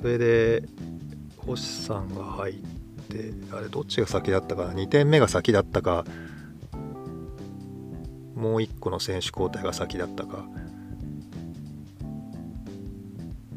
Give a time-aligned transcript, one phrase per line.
[0.00, 0.62] それで
[1.36, 6.04] 星さんが入ってあれどっちが先だったかな？2点目が先だったか。
[8.34, 10.46] もう1個の選手交代が先だったか。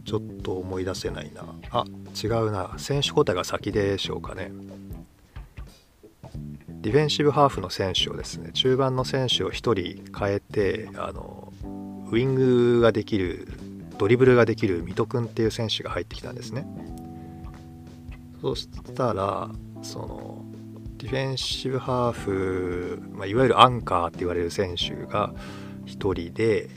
[0.03, 1.45] ちょっと思い出せないな。
[1.71, 1.85] あ
[2.21, 2.73] 違うな。
[2.77, 4.51] 選手交代が先でしょうかね。
[6.67, 9.73] ディフェンシブハーフの選手をですね中盤の選手を1人
[10.19, 11.53] 変えてあの
[12.11, 13.47] ウイングができる
[13.97, 16.65] ドリブルができる水戸君っていう選手が入ってきたんですね。
[18.41, 19.49] そしたら
[19.81, 20.45] その
[20.97, 25.33] ディフェンシブハーフ、まあ、いわゆるアンカーって言われる選手が
[25.85, 26.69] 1人で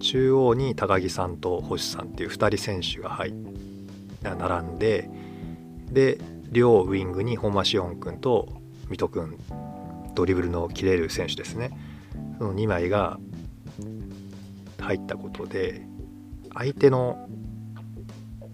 [0.00, 3.32] 中央に高木さんと星さんっていう2人選手が入
[4.22, 5.08] 並んで
[5.90, 6.18] で
[6.50, 8.48] 両ウイングに本間紫音君と
[8.88, 9.38] 水戸君
[10.14, 11.76] ドリブルの切れる選手ですね。
[12.38, 13.18] その2枚が
[14.84, 15.86] 入ったことで
[16.52, 17.28] 相手の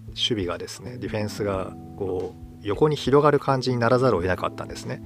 [0.08, 5.02] 守備がですねディフェンスがこう横に広がる感じにならざるを得なかったんですね。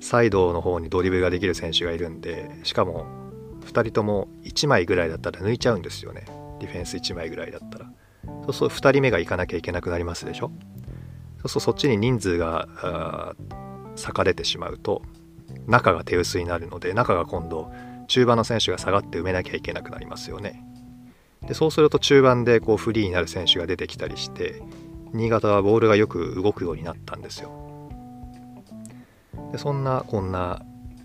[0.00, 3.06] サイドの方にドリブルができる選手がいるんでしかも
[3.66, 6.24] 2人とも1枚ぐらいだったら抜いちゃうんですよね。
[6.58, 7.92] ディフェンス1枚ぐらいだったら。
[8.44, 10.50] そうすると2人目が行かなきゃいけなくなりますでしょ。
[11.42, 13.34] そうするとそっちに人数が
[13.96, 15.02] 割かれてしまうと
[15.66, 17.70] 中が手薄になるので中が今度
[18.12, 20.62] 中盤の選手が下がって埋めなきゃいけなくなりますよね。
[21.48, 24.62] でそうすると中盤でこうフリーになる選手が出てきたりして
[25.14, 27.50] 新潟はボールがよく動くようになったんですよ。
[29.50, 30.60] でそんなこんな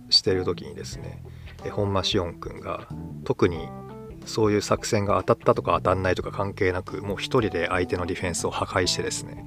[0.10, 1.24] してる時にですね
[1.72, 2.90] 本間紫音君が
[3.24, 3.70] 特に
[4.26, 9.46] そういう作戦が当たったとか当たんないとか関係なくもう一人で相手のディフェンスを破壊してですね、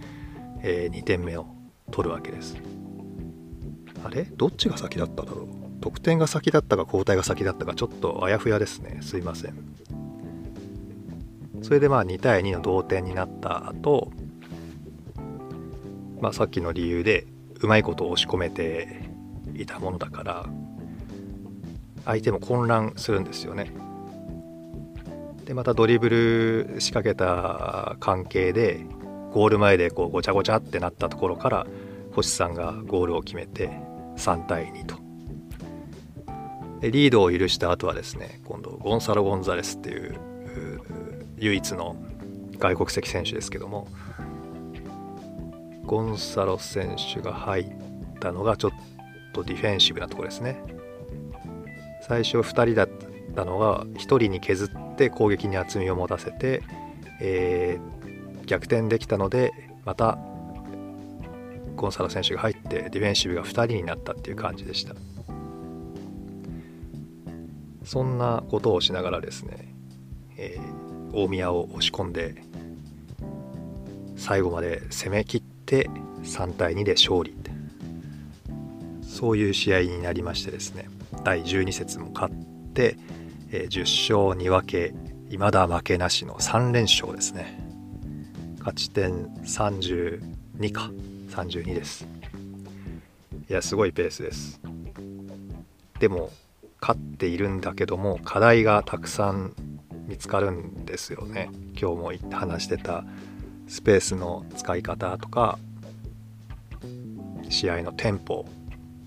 [0.63, 1.47] えー、2点目を
[1.91, 2.57] 取るわけです。
[4.03, 4.23] あれ？
[4.25, 5.70] どっちが先だっただろう？
[5.81, 9.55] 得点が先だったか交代が先だったかちょっとあやふやですねすいません
[11.63, 14.11] それでまあ2対2の同点になった後、
[16.21, 17.27] まあさっきの理由で
[17.61, 19.11] うまいことを押し込めて
[19.55, 20.47] いたものだから
[22.07, 23.73] 相手も混乱するんですよね。
[25.45, 28.81] でまたドリブル仕掛けた関係で
[29.33, 31.67] ゴール前でこうごちゃごちゃってなったところから
[32.13, 33.69] 星さんがゴールを決めて
[34.17, 35.10] 3対2と。
[36.83, 40.19] リードを許した後はですね今度ゴンサロ・ゴンザレスっていう
[41.37, 41.97] 唯一の
[42.59, 43.89] 外国籍選手ですけども
[45.85, 47.67] ゴンサロ選手が入っ
[48.21, 48.71] たのがちょっ
[49.33, 50.63] とディフェンシブなところですね。
[52.03, 52.89] 最初2人だっ
[53.35, 56.63] たのが1人に削って攻撃に厚みを持たせて、
[57.21, 59.53] えー、逆転できたので
[59.85, 60.19] また
[61.77, 64.95] ゴンサロ選手が入ってディフェンシブが2人になったっていう感じでした。
[67.91, 69.75] そんなことをしながらですね、
[70.37, 72.41] えー、大宮を押し込んで
[74.17, 75.91] 最後まで攻め切って
[76.23, 77.35] 3対2で勝利。
[79.03, 80.89] そういう試合になりましてですね
[81.25, 82.35] 第12節も勝っ
[82.75, 82.97] て、
[83.51, 84.95] えー、10勝2分け
[85.29, 87.59] 未だ負けなしの3連勝ですね。
[88.61, 90.93] 勝ち点32か
[91.31, 92.07] 32です。
[93.49, 94.61] いやすごいペースです。
[95.99, 96.31] でも
[96.81, 99.55] 勝っているんだけども課題がたくさん
[100.07, 101.51] 見つかるんですよね。
[101.81, 103.05] 今日も話してた
[103.69, 105.59] スペースの使い方とか
[107.49, 108.45] 試合のテンポ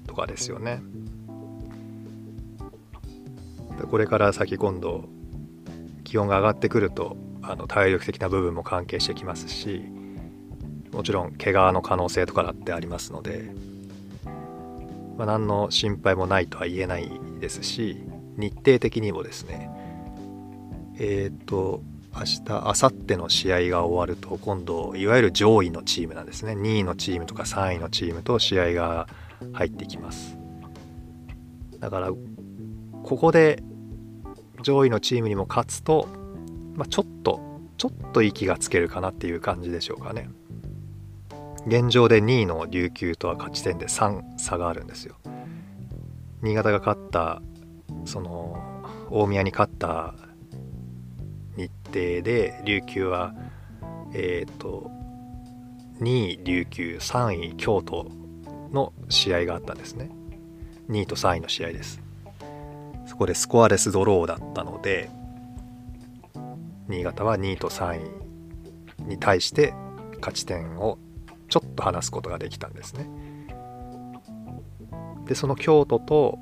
[0.07, 0.81] とかですよね。
[3.89, 5.09] これから先今度
[6.03, 9.83] 気温が上がってくるとあの体力的な部分も関係してきますし
[10.91, 13.49] もちろん怪我の可能性とかだってありますので、
[15.17, 17.11] まあ、何の心配もないとは言えない
[17.43, 17.97] ですし
[18.37, 19.69] 日程的にもですね
[20.95, 21.81] えっ、ー、と
[22.15, 26.53] 明日明後日の試合が終わると今度いわゆる上位のチームなんですね。
[26.53, 29.07] 2位のチームとか3位のチームと試合が
[29.51, 30.37] 入ってきます。
[31.79, 33.63] だからここで
[34.61, 36.07] 上位のチームにも勝つと、
[36.75, 37.41] まあ、ちょっと
[37.77, 40.29] ちょっと息がつけるかなっていう感じでしょうかね。
[41.65, 45.15] 現状で2位の琉球とは勝ち点で3差があるんですよ。
[46.43, 47.41] 新潟が勝った
[48.05, 50.13] その大宮に勝った
[51.55, 53.33] 日程で琉球は
[54.13, 54.91] えっ、ー、と
[56.01, 58.07] 2位琉球3位京都
[58.73, 60.11] の試合があったんですね
[60.89, 62.01] 2位と3位の試合です
[63.05, 65.09] そこでスコアレスドローだったので
[66.89, 68.01] 新潟は2位と3
[69.01, 69.73] 位に対して
[70.17, 70.97] 勝ち点を
[71.47, 73.07] ちょっと離すことができたんですね。
[75.25, 76.37] でその京都と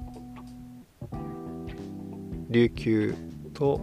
[2.50, 3.16] 琉球
[3.54, 3.80] と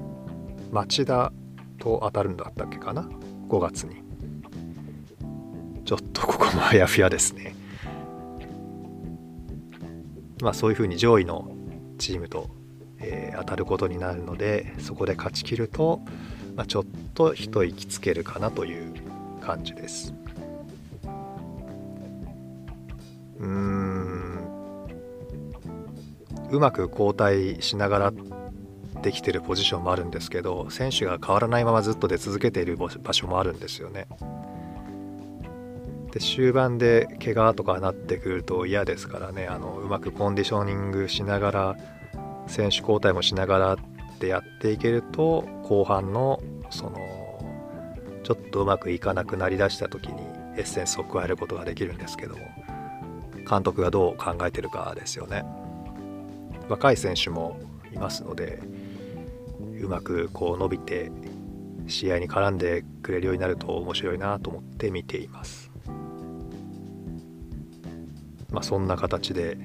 [0.70, 1.32] 町田
[1.78, 3.08] と当たるんだったっけかな
[3.48, 4.02] ？5月に。
[5.84, 7.54] ちょっとここもあやふやですね。
[10.42, 11.50] まあそういうふうに上位の
[11.96, 12.50] チームと、
[12.98, 16.00] えー、当たることになるのでそこで勝ちきると、
[16.54, 16.84] まあ、ちょっ
[17.14, 18.94] と一息つけるかなという
[19.40, 20.12] 感じです。
[23.38, 24.17] うん。
[26.50, 28.12] うまく交代しながら
[29.02, 34.08] できてるポジションもあるんですけど選手が変わらないままずっと出続けている場所もあるんですよね。
[36.12, 41.76] で終盤で怪我とかなってくると嫌ですからねあのうまくコンディショニングしながら
[42.46, 43.76] 選手交代もしながらっ
[44.18, 46.40] てやっていけると後半の
[46.70, 46.98] その
[48.24, 50.22] ちょっとうまくいかなくなりだした時に
[50.56, 52.40] エッセンスを加えることができるんですけども
[53.48, 55.44] 監督がどう考えてるかですよね
[56.68, 57.58] 若い選手も
[57.92, 58.60] いますので
[59.80, 61.10] うまくこう伸びて
[61.86, 65.70] 試合に絡んでくれるようになると面白いなと思って見ています
[68.50, 69.58] まあそんな形で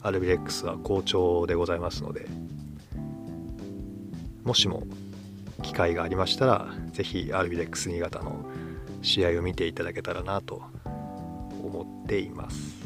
[0.00, 2.26] アルビレックスは好調でございますので
[4.44, 4.82] もしも
[5.62, 8.44] 機会がありましたら是非アルビレックス新潟の
[9.02, 10.62] 試合を見ていただけたらなと
[11.62, 12.83] 思っています。